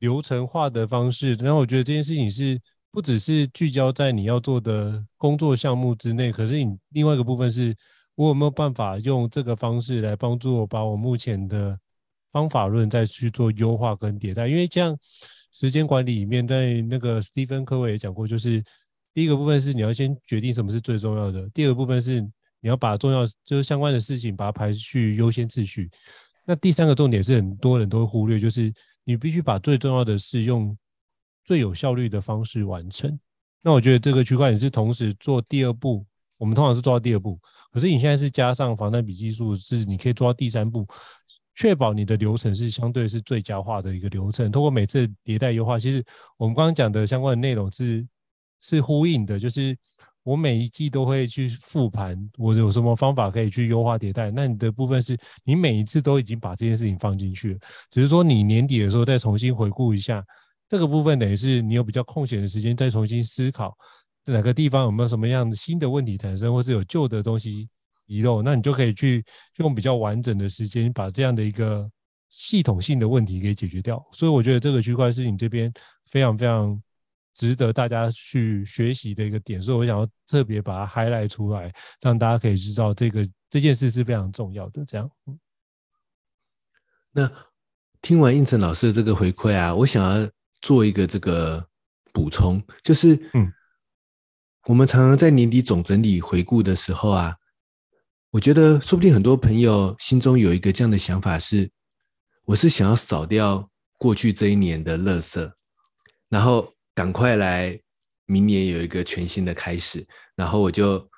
[0.00, 7.74] 流程化的方式，然后我觉得这件事情是不只是聚焦在你要做的工作项目之内，可是你另外一个部分是，
[8.16, 11.78] 我有没有办法用这个方式来帮助我把我目前的
[12.32, 14.48] 方法论再去做优化跟迭代？
[14.48, 14.98] 因为这样
[15.52, 18.62] 时间管理里面，在那个斯蒂芬·科维也讲过，就是
[19.14, 22.20] 第一个部分是你要先决定什么是最重要的，第二个部分是
[22.60, 25.90] 你要把重要就是相关的事情把它排序优先次序。
[26.44, 28.72] 那第三个重点是很多人都会忽略，就是
[29.04, 30.76] 你必须把最重要的事用
[31.44, 33.18] 最有效率的方式完成。
[33.62, 36.04] 那我觉得这个区块链是同时做第二步，
[36.38, 37.38] 我们通常是做到第二步，
[37.72, 40.84] 可是你现在是加上防弹笔记术，是你可以做到第三步，
[41.54, 44.50] 确保你的流程是相对是最佳化的一个流程。
[44.50, 46.04] 通过每次迭代优化，其实
[46.36, 48.04] 我们刚刚讲的相关的内容是
[48.62, 49.76] 是呼应的，就是。
[50.24, 54.30] 我每一季都会去复盘，我有什么方法可以去优化迭代？
[54.30, 57.58] 那你的部分是你每一次都已经把这件事情放进去了，
[57.90, 60.24] 只是说你年底的时候再重新回顾一下
[60.68, 63.76] 这个部分，等于是你有比较空闲的时间再重新思考
[64.26, 67.68] 哪个地方有没有什么样的新的问题产生，或是有旧的东西
[68.06, 69.24] 遗漏，那你就可以去
[69.56, 71.90] 用比较完整的时间把这样的一个
[72.30, 74.00] 系统性的问题给解决掉。
[74.12, 75.72] 所以我觉得这个区块是你这边
[76.06, 76.80] 非常非常。
[77.34, 84.84] 值得大家去学习的一个点，所以我想要特别把它 highlight 出来，让大家可以知道这个这件事是非常重要的。
[84.84, 85.10] 这样，
[87.10, 87.30] 那
[88.02, 91.66] 听完应成老师的这个回馈啊，我想要做一个这个
[92.12, 93.50] 补充，就是，嗯，
[94.66, 97.34] 我们常常在年底总整理回顾的时候啊，
[98.30, 101.70] 我觉得说不定很多朋友心中有一个这样的想法是，
[102.44, 105.50] 我是想要扫掉过去这一年的垃圾，
[106.28, 106.74] 然后。
[106.94, 107.78] 赶快来，
[108.26, 111.08] 明年有一个全新的开始，然后我就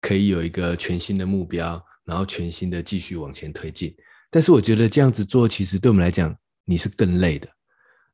[0.00, 3.94] 可以有一个全新的目标，然后全新的继续往前推进。
[4.30, 7.48] 但是我觉得这样子做，其实对我们来讲，你是更累的，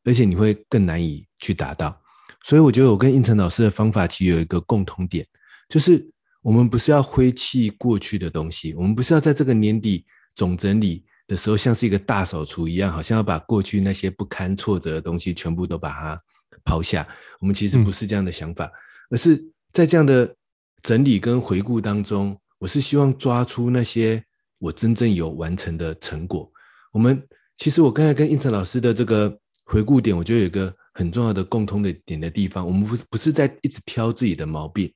[0.04, 2.00] 而且你会更难以去达到。
[2.44, 5.26] 所以我觉得我跟应成老师的方法其实有一个共同点，
[5.68, 6.10] 就是
[6.42, 16.22] 我们不是要挥弃过去的东西，我们不是要在这个年底总整理的时候，像是一个大扫除一样，好像要把过去那些不堪挫折的东西全部都把它。
[16.64, 17.06] 抛下，
[17.40, 18.72] 我们其实不是这样的想法，嗯、
[19.10, 20.34] 而是在这样的
[20.82, 24.22] 整理跟回顾当中，我是希望抓出那些
[24.58, 26.50] 我真正有完成的成果。
[26.92, 27.22] 我们
[27.56, 34.92] 其实我刚才跟应成老师的这个回顾点，我觉得有一个很重要的共通的点的地方，我们不是不是在一直挑自己的毛病，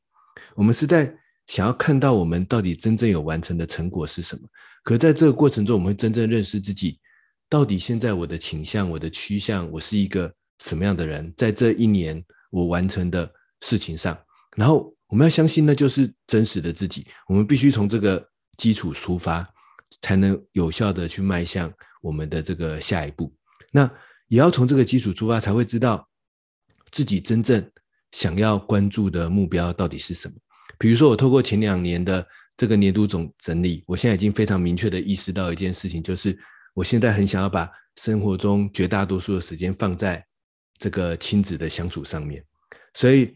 [0.54, 1.14] 我们是在
[1.46, 4.42] 想要看到我们到底真正有完成的成果是什么。
[4.82, 6.98] 可在这个过程中，我们会真正认识自己，
[7.48, 10.32] 到底现在我的倾向、我的趋向，我是一个。
[10.64, 14.18] 什么样的人在这一年我完成的事情上，
[14.56, 17.06] 然后我们要相信那就是真实的自己。
[17.28, 19.46] 我们必须从这个基础出发，
[20.00, 23.30] 才能有效的去迈向我们的这个下一步。
[23.72, 23.88] 那
[24.28, 26.08] 也要从这个基础出发，才会知道
[26.90, 27.70] 自己真正
[28.12, 30.34] 想要关注的目标到底是什么。
[30.78, 36.36] 比如说，我透过前两年的这个年度总整理，我现在已经非常明确的意识到一件事情，就是
[36.74, 40.24] 我现在很想要把生活中绝大多数的时间放在。
[40.78, 42.44] 这个亲子的相处上面，
[42.92, 43.34] 所以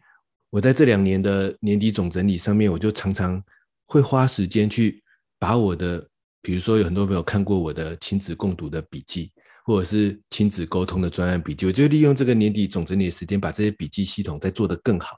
[0.51, 3.43] 我在这两年的年底总整理上面，我就常常
[3.87, 5.03] 会花时间去
[5.39, 6.07] 把我的，
[6.43, 9.33] 比如说有很多朋友看过我的亲子共读的笔记，
[9.65, 15.17] 或者是亲子沟通的专案笔记，我就利用这个年底总整理的时间，把这些笔记系统再做得更好，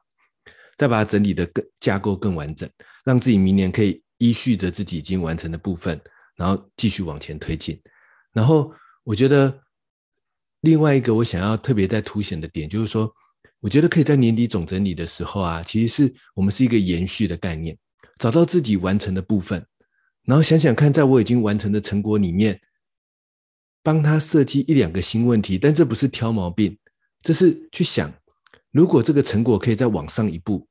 [0.76, 2.68] 再把它整理得更架构更完整，
[3.04, 5.98] 让自己明年可以依序着自己已经完成的部分，
[6.36, 7.80] 然后继续往前推进。
[8.32, 8.72] 然后
[9.04, 9.58] 我觉得。
[10.62, 13.10] 另外一个我想要特别在凸显的点，就是说，
[13.60, 17.76] 我觉得可以在年底总整理的时候啊，其实是我们是一个延续的概念，
[18.18, 19.64] 找到自己完成的部分，
[20.24, 22.60] 然后想想看，在我已经完成的成果里面，
[23.82, 26.76] 帮他设计一两个新问题，但这不是挑毛病，
[27.22, 28.12] 这是去想，
[28.70, 30.68] 如果这个成果可以再往上一步，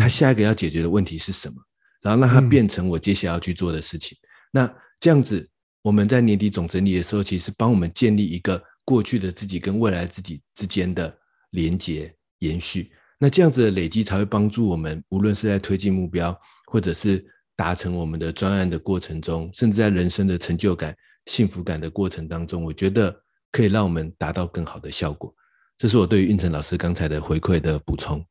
[0.00, 1.54] 他下一个要解决的问题是什么，
[2.02, 4.18] 然后让它变成我接下来要去做的事情。
[4.50, 5.48] 那这样子，
[5.82, 8.60] 我们在年底总整理的时候，其实帮我们建立一个。
[8.84, 11.16] 过去的自己跟未来自己之间的
[11.50, 17.24] 连接延续，那这样子的累积才会帮助我们，无论是在推进目标，或者是
[17.56, 20.94] 达成我们的专案的过程中，甚至在人生的成就感、
[21.24, 23.14] 幸福感的过程当中，我觉得
[23.50, 25.34] 可以让我们达到更好的效果。
[25.78, 28.22] 这是我对于胤丞老师刚才的回馈的补充。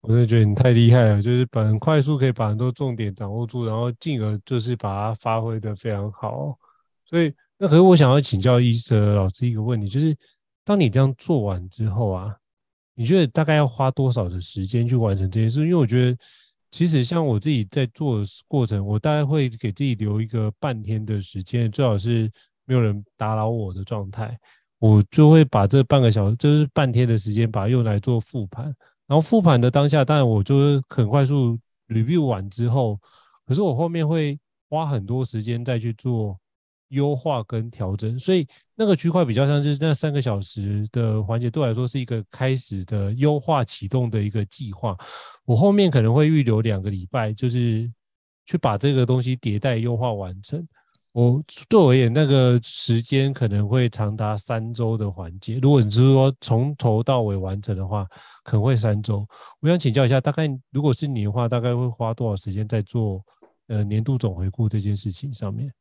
[0.00, 6.56] 我就觉得你太厉害了，就是很快速可以把很多重点掌握住，然后进而就是把它发挥得非常好，
[7.04, 7.34] 所以。
[7.58, 10.14] 那可是我想要请教医生老师一个问题，就是
[10.64, 12.36] 当你这样做完之后啊，
[12.94, 15.60] 你觉得大概要花多少的时间去完成这件事？
[15.60, 16.18] 因为我觉得，
[16.70, 22.30] 其实像我自己在做的过程，我大概会给自己留一个半天的时间，最好是
[22.66, 24.38] 没有人打扰我的状态，
[24.78, 28.64] 我就会把这半个小时，就是半天的时间，把它用来做复盘。
[29.06, 33.00] 然后复盘的当下，当然我就会很快速 review 完之后，
[33.46, 34.38] 可是我后面会
[34.68, 36.38] 花很多时间再去做。
[36.88, 44.96] 优化跟调整，所以那个区块比较像是那三个小时的环节，对我来说是一个开始的优化启动的一个计划。
[45.44, 47.90] 我后面可能会预留两个礼拜，就是
[48.44, 50.66] 去把这个东西迭代优化完成。
[51.12, 55.58] 我对我而言，那个时间可能会长达三周的环节。
[55.62, 58.06] 如果你是说从头到尾完成的话，
[58.44, 59.26] 可能会三周。
[59.60, 63.24] 我想请教一下，大概如果是你的话，大概会花多少时间在做
[63.68, 65.72] 呃年度总回顾这件事情上面？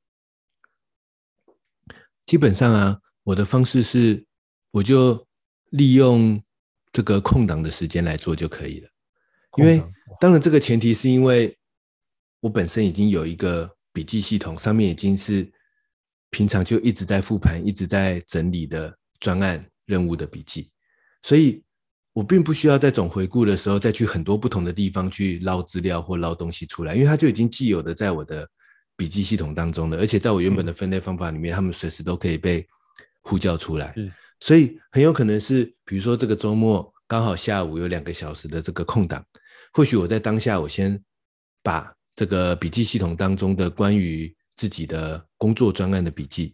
[2.26, 4.26] 基本上啊，我的方式是，
[4.72, 5.28] 我就
[5.70, 6.42] 利用
[6.92, 8.90] 这个空档的时间来做就可以了。
[9.58, 9.84] 因为
[10.20, 11.56] 当然这个前提是因为
[12.40, 15.48] 我本身已经有一个笔记系统，上面已经是
[16.32, 20.72] 平常就一直在复盘、一直在整理的专案任务的笔记，
[21.22, 21.64] 所以
[22.12, 28.50] 我并不需要在总回顾的时候再去很多不同的地方去捞资料或捞东西出来，因为它就已经既有的在我的。
[28.98, 32.66] 笔记系统当中的，而且在我原本的分类方法里面，他们随时都可以被
[33.22, 33.94] 呼叫出来。
[34.40, 39.26] 所以很有可能是，比如说这个周末刚好下午有两个小时的这个空档，
[39.74, 41.02] 或许我在当下我先
[41.64, 46.54] 把这个笔记系统当中的关于自己的工作专案的笔记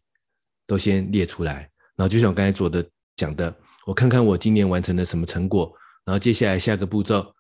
[0.65, 3.53] 都先列出来，然后就像我刚才做的讲的，
[3.85, 5.71] 我看看我今年完成了什么成果，
[6.05, 7.33] 然后接下来下个步骤，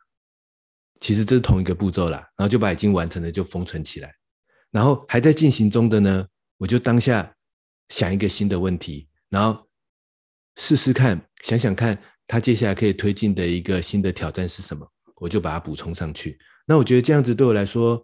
[0.99, 4.13] 其实这是同一个步骤啦，然后就把已经完成的就封存起来。
[4.71, 6.25] 然后还在进行中的呢，
[6.57, 7.31] 我就当下
[7.89, 9.67] 想一个新的问题，然后
[10.55, 16.39] 试试看，想想看，他接下来可以推进的一个新的挑战是什么，我就把它补充上去。
[16.65, 18.01] 那我觉得这样子对我来说，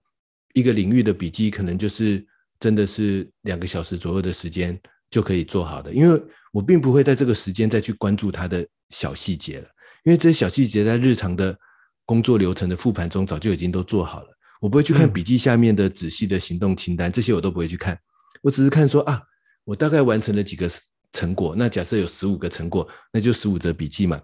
[0.54, 2.26] 一个领域的笔记可能就是
[2.60, 4.78] 真的是两个小时左右的时间
[5.10, 9.70] 就可以做好的，因为我并不会在这个时间再去关注它的小细节了，
[10.04, 11.58] 因为这些小细节在日常的
[12.06, 14.37] 工作流程的复盘中早就已经都做好了。
[14.60, 17.98] 我不会去看笔记下面的仔细的行动清单，嗯、这些我都不会去看。
[18.42, 19.22] 我只是看说啊，
[19.64, 20.70] 我大概完成了几个
[21.12, 21.56] 成果。
[21.58, 24.20] 那假设有十五个成果，那就十五则笔记嘛。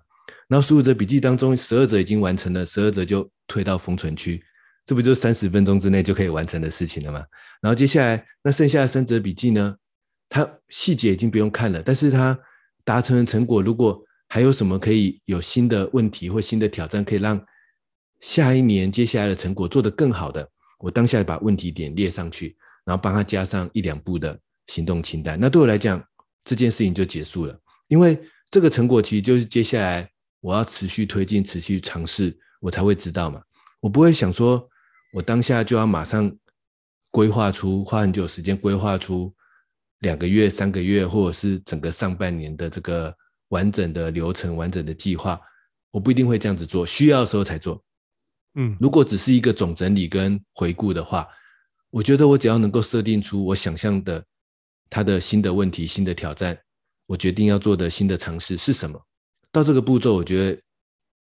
[0.47, 4.43] 然后十五则笔记当中，十二则已经完成了，十二则就推到封存区。
[4.85, 7.23] 这不就三十分钟之内就可以完成的事情了吗？
[7.61, 9.75] 然后接下来那剩下的三则笔记呢，
[10.29, 12.37] 它细节已经不用看了，但是它
[12.83, 17.39] 达成的成果，如果还有什么可以有新的问题或新的挑战，可以让。
[18.23, 22.55] 下一年接下来的成果做得更好的，我当下把问题点列上去，
[22.85, 25.37] 然后帮他加上一两步的行动清单。
[25.37, 26.01] 那对我来讲，
[26.45, 27.59] 这件事情就结束了，
[27.89, 28.17] 因为
[28.49, 30.09] 这个成果其实就是接下来
[30.39, 33.41] 我要持续推进、持续尝试，我才会知道嘛。
[33.81, 34.69] 我不会想说，
[35.11, 36.33] 我当下就要马上
[37.11, 39.33] 规划出，花很久时间规划出
[39.99, 43.13] 两个月、三个月，或者是整个上半年的这个
[43.49, 45.37] 完整的流程、完整的计划。
[45.91, 47.83] 我不一定会这样子做，需要的时候才做。
[48.55, 51.27] 嗯，如果只是一个总整理跟回顾的话，
[51.89, 54.23] 我觉得我只要能够设定出我想象的
[54.89, 56.57] 他的新的问题、新的挑战，
[57.07, 58.99] 我决定要做的新的尝试是什么，
[59.51, 60.61] 到这个步骤，我觉得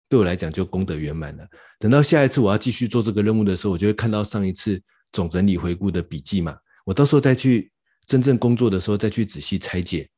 [0.09, 1.47] 对我来讲就功德圆满了。
[1.79, 4.81] 等到下一次我要继续做这个任务的时候，我就会看到上一次
[5.13, 7.71] 总整理回顾的笔记嘛，我到时候再去
[8.07, 10.09] 真正工作的时候，再去仔细拆解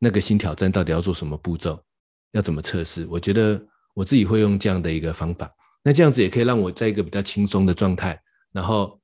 [0.00, 1.80] 那个新挑战到底要做什么步骤，
[2.32, 3.06] 要怎么测试。
[3.08, 5.48] 我觉得我自己会用这样的一个方法。
[5.86, 8.20] 那这样子也可以让我在一个比较轻松的状态，
[8.50, 9.00] 然后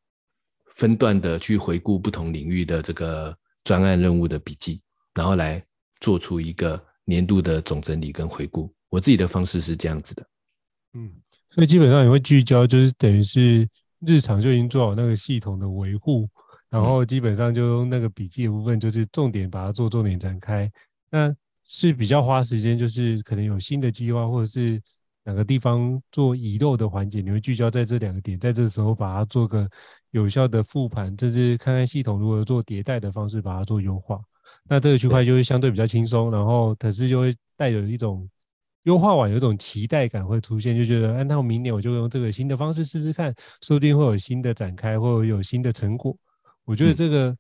[0.75, 4.83] 分段的去回顾不同领域的这个专案任务的笔记，
[5.15, 5.65] 然后来
[6.01, 8.69] 做出一个年度的总整理跟回顾。
[8.91, 10.27] 我自己的方式是这样子的，
[10.95, 11.09] 嗯，
[11.51, 13.69] 所以基本上也会聚焦，就是等于是
[14.05, 16.29] 日常就已经做好那个系统的维护，
[16.69, 20.69] 然后基本上就用那个笔记的部分，就是重点把它做重点展开。
[21.13, 24.83] 那是比较花时间，就是可能有新的计划或者是。
[25.25, 29.69] 哪个地方做遗漏的环节，你会聚焦在这两个点，在这时候把它做个
[30.11, 34.21] 有效的复盘，甚至看看系统如何做迭代的方式把它做优化。
[34.69, 38.29] 那这个区块就会相对比较轻松，然后可是就会带有一种
[38.83, 46.17] 优化完有一种期待感会出现，就觉得，哎，那我明年我就用这个新的方式试试看，说不定会有新的展开，或者有新的成果。
[46.65, 47.37] 我觉得这个。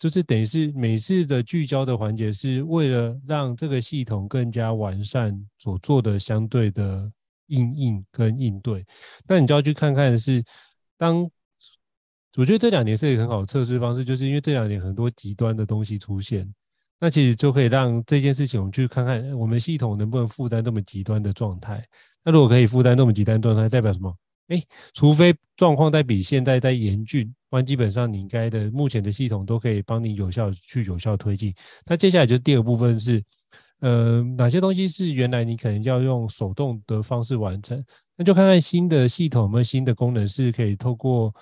[0.00, 7.12] 就是等于是每次的聚焦的环节，是为了让这个系统更加完善所做的相对的
[7.48, 8.82] 应应跟应对。
[9.28, 10.42] 那你就要去看看是，
[10.96, 11.30] 当
[12.36, 16.50] 我觉得这两年是一个很好的测试方式，就是因为这两年很多极端的东西出现，
[16.98, 21.86] 那其实就可以让这件事情我们去看看我们系统能不能负担这么极端的状态。
[22.24, 24.16] 那如果可以负担这么极端状态，代表什么？
[24.50, 24.62] 哎，
[24.94, 31.54] 除非状况在比现在在严峻，不然基本上你应该的目前的系统都可以帮你有效去有效推进。
[31.86, 33.22] 那接下来就第二个部分是，
[33.80, 37.82] 呃，哪些东西是原来你可能要用手动的方式完成？
[38.16, 41.34] 那就看看新的系统有没有新的功能是可以透过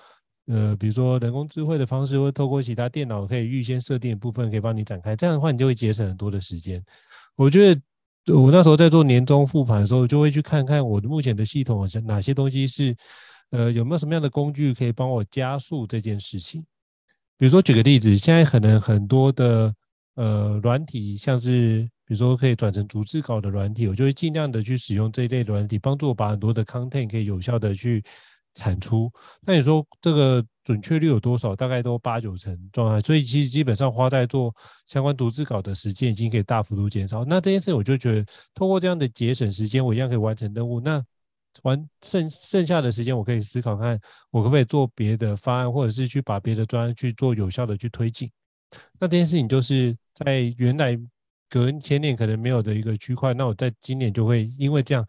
[0.45, 5.15] 呃，比如说人工智慧的方式，或透过其他电脑可以预先设定的部分，可以帮你展开。
[5.15, 6.83] 这样的话，你就会节省很多的时间。
[7.35, 7.81] 我觉得
[8.27, 12.95] 我那时候在做年终复盘的时候，就会去看看我目前的系统哪些东西是，
[13.49, 16.61] 呃，有没有什么样的工具可以帮我加速这件事情。
[17.37, 19.73] 比如说举个例子，现在可能很多的
[20.15, 28.03] 呃软体，像是比如说可以转成逐字稿的软体，我就会尽量的去使用这一类软体，帮助我把很多的 content 可以有效的去。
[28.59, 29.09] 产出，
[29.41, 31.55] 那你说这个准确率有多少？
[31.55, 34.53] 大概都八九成状态，所以其实基本上花在做
[34.85, 37.23] 相关逐字稿的时间已经可以大幅度减少。
[37.23, 40.81] 那这件事我就觉得，通过这样的节省时间，我一样可以完成任务。
[40.81, 41.01] 那
[41.63, 43.97] 完剩剩下的时间，我可以思考看，
[44.29, 48.29] 我可不可以做别的方案，或者是去把别的专案去做有效的去推进。
[48.99, 50.99] 那这件事情就是在原来
[51.49, 55.07] 隔前年可能没有的一个区块，那我在今年就会因为这样。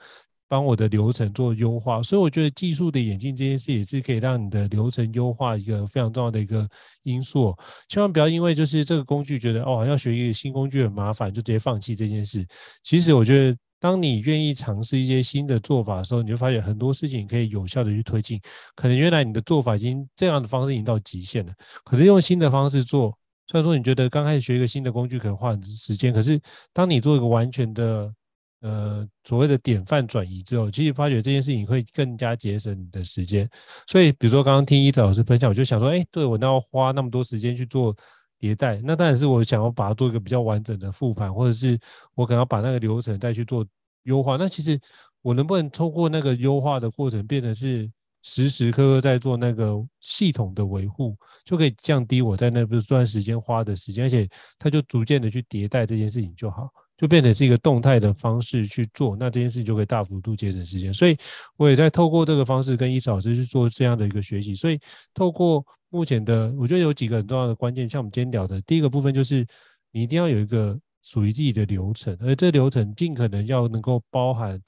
[0.51, 6.69] 帮我的流程做优化，所以我觉得技术的演进这件事也是可以让你的流程优化一个非常重要的一个
[7.05, 7.57] 因素。
[7.89, 12.45] 千万不要因为就是这个工具觉得哦，要学一个新工具很麻烦，就直接放弃这件事。
[12.83, 18.41] 其实我觉得，当你愿意尝试一些新的做法的时候，你就发现很多事情可以有效的去推进。
[18.75, 21.53] 可能原来你的做法已经这样的方式已经到极限了，
[21.85, 26.41] 可是用新的方式做，虽然说你觉得刚开始学一个新的工具可能花很多时间，可是
[26.73, 28.13] 当你做一个完全的。
[28.61, 33.49] 呃，所谓的典范转移之后，其实发觉这件事情会更加节省你的时间。
[33.87, 37.97] 所以，比如说刚刚听一泽老师分享，我就想说，哎，对，我那要花那么多时间去做
[38.39, 41.79] 迭代，那当然是我想要把它做一个比较完整的复盘，或者是
[42.15, 43.67] 我可能要把那个流程再去做
[44.03, 44.37] 优化。
[44.37, 44.79] 那其实
[45.23, 47.91] 我能不能透过那个优化的过程，变成是
[48.23, 56.69] 时时刻刻在做那个系统的维护，就可以降低我在那段时间花的时间，而且它就逐渐的去迭代这件事情就好。
[57.01, 60.93] 就变成是一个动态的方式去做，那这件事情就可以大幅度节省时间。
[60.93, 61.17] 所以
[61.57, 64.55] 我也在透过这个方式跟伊慈老师去做这样的一个学习。
[64.55, 64.79] 所以
[65.15, 69.47] 透过目前的，我觉得有几个很重要的关键，像我们今天聊的第一个部分，就是
[69.93, 74.61] 你一定要有一个属于自己的流程，而这流程尽可能要能够包含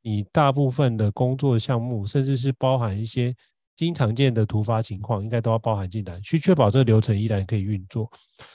[0.00, 3.34] 你大部分的工作项目，甚至是包含一些
[3.74, 8.08] 经常见的突发情况，应该都要包含进来，去确保这个流程依然可以运作。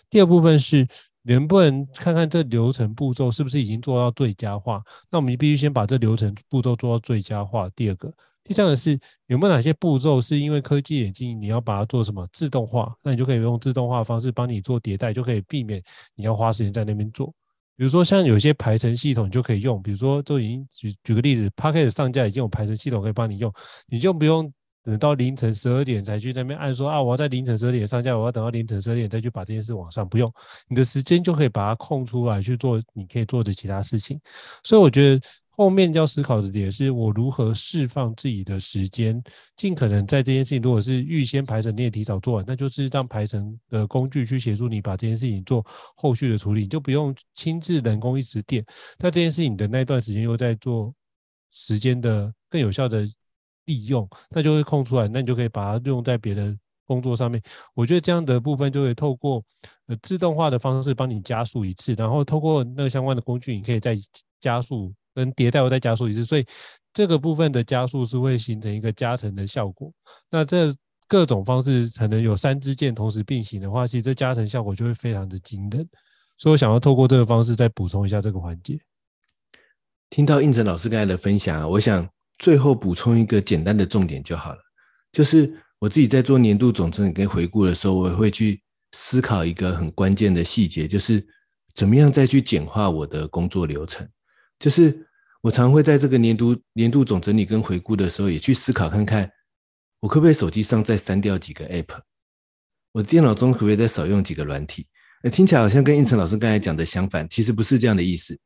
[0.09, 0.87] 第二部分是。
[1.27, 4.81] 能不能看看这流程步骤是不是已经做到最佳化？
[5.09, 7.67] 那我们必须先把这流程步骤做到最佳化。
[7.75, 8.13] 第二个，
[8.43, 12.93] 第三个是有没有哪些步骤是因为科技演进，你要把它做什么自动化？
[13.01, 15.81] 那你就可以用自动化方式帮你做迭代，就可以避免
[16.15, 17.33] 你要花时间在那边做。
[17.75, 23.51] 比如说像有些排程系统就可以用，比如说都已经举举个例子，Podcast 上架已经有排程系统可以帮你用，
[23.87, 24.53] 你就不用。
[24.85, 30.31] 等到凌晨十二点才去那边按说啊，我要在凌晨十二点上架，我要等到凌晨十二点再去把这件事往上，不用，
[30.67, 34.21] 你的时间就可以把它空出来去做你可以做的其他事情。
[34.63, 39.19] 所以我觉得后面要思考的点是我如何释放自己的时间，
[39.55, 45.65] 尽可能在这件事情如果是预先排程，你也提早做完，那就是让排程的工具去协助你把这件事情做
[45.95, 48.63] 后续的处理，你就不用亲自人工一直点。
[48.99, 50.93] 那这件事情的那段时间又在做
[51.51, 53.09] 时间的更有效的。
[53.65, 56.55] 利用，那就会空出来，那你就可以把它用在别的
[56.85, 57.41] 工作上面。
[57.73, 59.43] 我觉得这样的部分就会透过
[59.87, 63.95] 呃自动化的方式帮你加速一次，然后透过那个相关的工具，你可以再
[64.39, 66.23] 加速跟迭代，我再加速一次。
[66.23, 66.45] 所以
[66.93, 69.91] 这个部分的加速是会形成一个加成的效果。
[70.29, 70.73] 那这
[71.07, 75.87] 各种方式可能有三支箭同时并行的话，其实这加成效果就会非常的惊人。
[76.37, 78.79] 所以我想要透过这个方式再补充一下这个环节。
[80.09, 82.14] 听到胤丞老师刚才的分享，我想。
[82.37, 84.59] 最后补充一个简单的重点就好了，
[85.11, 88.61] 就是我自己在做年度总整理跟回顾的时候，我也会去
[88.93, 91.25] 思考一个很关键的细节，就是
[91.73, 94.07] 怎么样再去简化我的工作流程。
[94.59, 95.05] 就是
[95.41, 99.29] 我常会在这个年度年度总整理跟回顾的时候，也去思考看看，
[99.99, 101.99] 我可不可以手机上再删掉几个 App，
[102.93, 104.87] 我电脑中可不可以再少用几个软体？
[105.23, 108.37] 呃，听起来好像跟胤丞老师刚才讲的相反，其实不是这样的意思，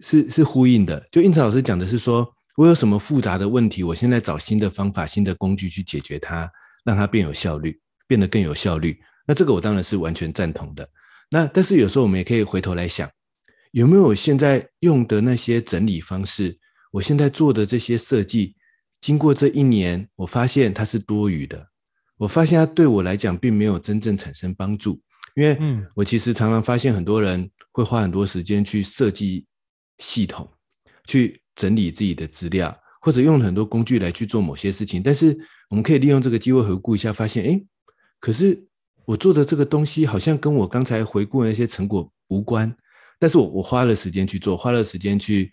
[0.00, 1.06] 是是呼应的。
[1.10, 2.26] 就胤丞老师讲的是说，
[2.56, 3.82] 我有什么复杂的问题？
[3.82, 6.50] 我现在找新的方法、新的工具去解决它，
[6.84, 9.00] 让它变有效率，变得更有效率。
[9.26, 10.86] 那这个我当然是完全赞同的。
[11.30, 13.10] 那但是有时候我们也可以回头来想，
[13.70, 16.58] 有没有现在用的那些整理方式，
[16.90, 18.54] 我现在做的这些设计，
[19.00, 21.66] 经过这一年，我发现它是多余的。
[22.18, 25.00] 我发现它对我来讲并没有真正产生帮助，
[25.34, 29.46] 因为嗯，我其实常常发现很多人会花很多时间去设计
[29.98, 30.46] 系统，
[31.06, 31.41] 去。
[31.54, 35.38] 整理自己的资料，或者用很多工具来去做某些事情，但是
[35.68, 37.66] 我们可以利用这个机会回顾一下，发现，诶，
[38.20, 38.66] 可是
[39.04, 42.74] 我做的这个东西好像跟我刚才回顾的那些成果无关，
[43.18, 45.52] 但是我我花了时间去做，花了时间去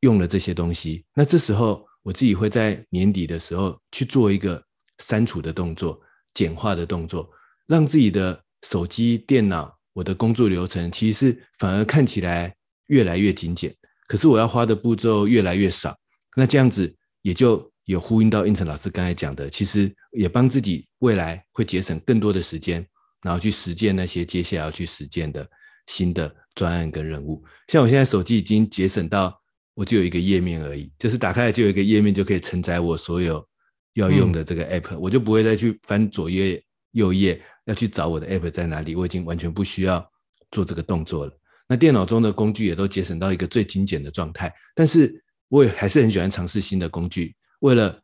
[0.00, 4.62] 用了这些东西，那这时候我自己会在年底的时候去做一个
[4.98, 6.00] 删除的动作，
[6.34, 7.28] 简化的动作，
[7.66, 12.54] 让自己的手机、电脑、我的工作流程，其实是反而看起来
[12.88, 13.74] 越来越精简。
[14.06, 15.96] 可是我要花的步骤越来越少，
[16.36, 22.86] 那这样子也就有呼应到应成老师刚才讲的，其实也帮自己未来会节省更多的时间，
[23.22, 25.48] 然后去实践那些接下来要去实践的
[25.86, 27.44] 新的专案跟任务。
[27.68, 29.36] 像我现在手机已经节省到
[29.74, 33.46] 我只有一个页面而已，就是打开来就有一个页面就可以承载我所有
[33.94, 40.04] 要用的这个 app，嗯，我就不会再去翻左页右页要去找我的 app 在哪里，我已经完全不需要
[40.50, 41.32] 做这个动作了。
[41.68, 48.00] 那电脑中的工具也都节省到一个最精简的状态，但是我也还是很喜欢尝试新的工具，为了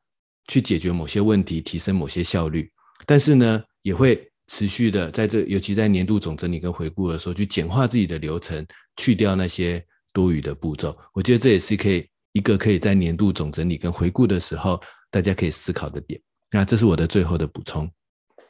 [0.48, 2.68] 去解决某些问题，提升某些效率。
[3.06, 10.98] 但是呢，也会持续的在这，尤其在年度总整理跟回顾的时候，去简化自己的流程，去掉那些多余的步骤。
[11.12, 16.20] 我觉得这也是可以一个可以在年度总整理跟回顾的时候，大家可以思考的点。
[16.50, 17.88] 那这是我的最后的补充。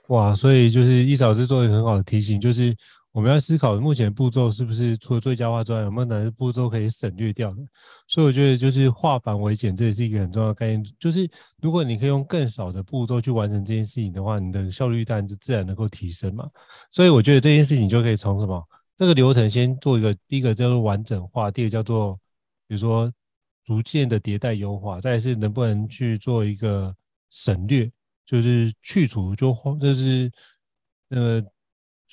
[0.09, 2.75] 哇，所以就是一早是做一个很好的提醒，就是。
[3.13, 7.63] 我们要思考目前步骤是不是除了最佳化之外，有没有哪些步骤可以省略掉的？
[8.09, 10.83] 所以我觉得就是化繁为简，这也是一个很重要的概念。
[10.99, 11.29] 就是
[11.61, 16.49] 如果你可以用更少的步骤去完成这件事情的话，你的效率当然就自然能够提升嘛。
[16.91, 22.19] 所以我觉得这件事情就可以从什么这个流程先做一个，第一个叫做完整化，第二个叫做
[22.67, 23.13] 比如说
[23.63, 26.97] 逐渐的迭代优化，再是能不能去做一个
[27.29, 27.93] 省略，
[28.25, 30.33] 就是去除就就是
[31.11, 31.45] 呃。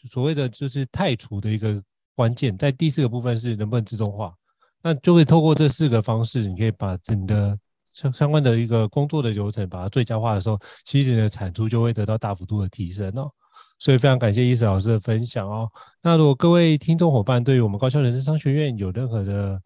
[0.07, 1.81] 所谓的就是太除的一个
[2.15, 4.33] 关键，在第四个部分是能不能自动化，
[4.81, 7.57] 那就会透过这四个方式，你可以把整个
[7.93, 13.29] 相相关的一个工作的流程把它最佳化的时候，其实你的产出就会得到大幅度的提升哦。
[13.77, 15.69] 所以非常感谢医师老师的分享哦。
[16.01, 19.61] 那如果各位听众伙伴对于我们高校人事商学院有任何的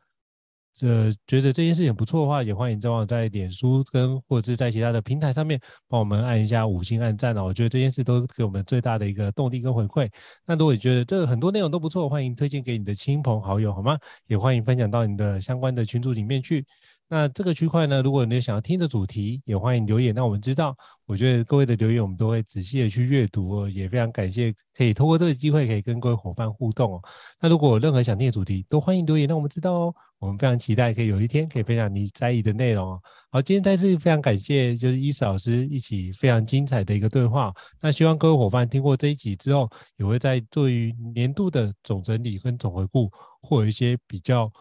[0.75, 7.45] 这觉得这件事情不错的话，也欢迎正好在脸书跟或者是在其他的平台上面帮我们按一下五星按赞哦。
[7.45, 10.09] 我觉得这件事都给我们最大的一个动力跟回馈。
[10.45, 13.97] 那如果你觉得这很多内容都不错，欢迎推荐给你的亲朋好友，好吗？
[14.27, 16.65] 也欢迎分享到你的相关的群组里面去。
[17.13, 20.75] 那这个区块呢，如果你想要听的主题，也欢迎留言让我们知道。
[21.05, 27.01] 我觉得各位的留言我们都会仔细的去阅读哦，也非常感谢可以透过这个机会可以跟各位伙伴互动哦。
[27.39, 29.95] 那如果有任何想听的主题，都欢迎留言让我们知道哦。
[30.17, 33.01] 我们非常期待可以有一天可以分享你在意的内容哦。
[33.29, 37.53] 好，今天再次非常感谢就是伊斯老师一起非常精彩的一个对话。
[37.79, 43.07] 那希望各位伙伴听过这一集之后，也会在对于年度的总整理跟总回顾，
[43.39, 44.51] 或有一些比较。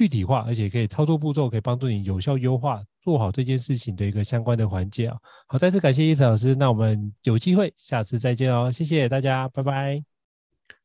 [0.00, 5.16] 具体化，而且可以操作步骤，可以帮助你有效优化做好这件事情的一个相关的环节啊。
[5.46, 10.02] 好，再次感谢医师老师，那我们有机会下次再见哦，谢谢大家，拜拜。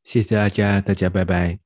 [0.04, 1.58] 谢谢大家，大家拜拜。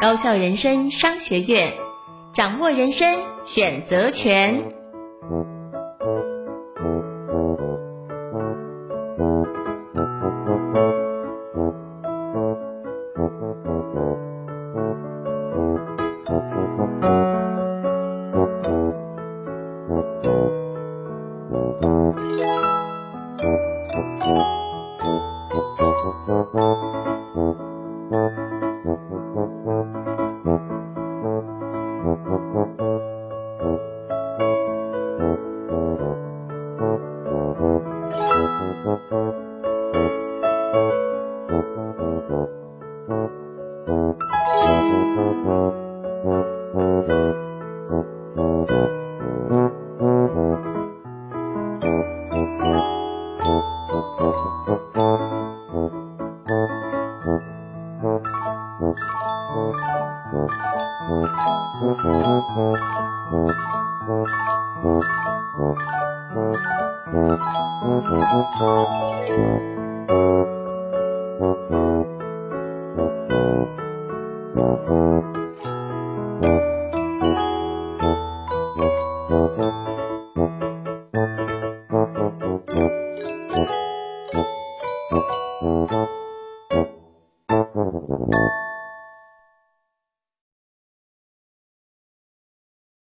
[0.00, 1.72] 高校人生商学院，
[2.34, 3.06] 掌握人生
[3.54, 4.64] 选择权。